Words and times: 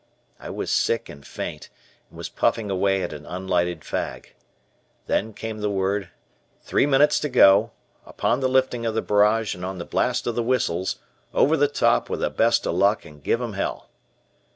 I 0.39 0.49
was 0.49 0.71
sick 0.71 1.09
and 1.09 1.23
faint, 1.23 1.69
and 2.09 2.17
was 2.17 2.27
puffing 2.27 2.71
away 2.71 3.03
at 3.03 3.13
an 3.13 3.27
unlighted 3.27 3.81
fag. 3.81 4.29
Then 5.05 5.31
came 5.31 5.59
the 5.59 5.69
word, 5.69 6.09
"Three 6.63 6.87
minutes 6.87 7.19
to 7.19 7.29
go; 7.29 7.69
upon 8.03 8.39
the 8.39 8.49
lifting 8.49 8.83
of 8.83 8.95
the 8.95 9.03
barrage 9.03 9.53
and 9.53 9.63
on 9.63 9.77
the 9.77 9.85
blast 9.85 10.25
of 10.25 10.33
the 10.33 10.41
whistles, 10.41 10.95
'Over 11.35 11.55
the 11.55 11.67
Top 11.67 12.09
with 12.09 12.21
the 12.21 12.31
Best 12.31 12.65
o' 12.65 12.71
Luck 12.73 13.05
and 13.05 13.23
Give 13.23 13.37
them 13.39 13.53
Hell.'" 13.53 13.89